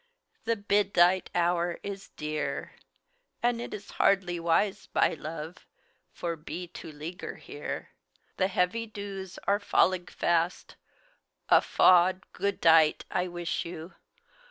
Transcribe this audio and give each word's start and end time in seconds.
The 0.45 0.55
bid 0.55 0.93
dight 0.93 1.29
hour 1.35 1.79
is 1.83 2.09
dear; 2.17 2.73
Add 3.43 3.59
it 3.59 3.71
is 3.71 3.91
hardly 4.01 4.39
wise, 4.39 4.87
by 4.87 5.13
love, 5.13 5.67
For 6.11 6.35
be 6.35 6.65
to 6.69 6.91
ligger 6.91 7.35
here. 7.37 7.89
The 8.37 8.47
heavy 8.47 8.87
dews 8.87 9.37
are 9.47 9.59
fallig 9.59 10.09
fast: 10.09 10.75
A 11.49 11.61
fod 11.61 12.23
good 12.33 12.59
dight 12.59 13.05
I 13.11 13.27
wish 13.27 13.63
you. 13.63 13.93